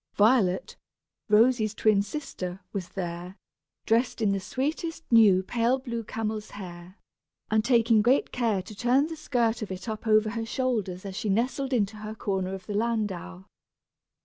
[0.15, 0.77] Violet,
[1.29, 3.37] Rosy's twin sister, was there,
[3.85, 6.97] dressed in the sweetest new pale blue camel's hair,
[7.51, 11.15] and taking great care to turn the skirt of it up over her shoulders as
[11.15, 13.45] she nestled into her corner of the landau.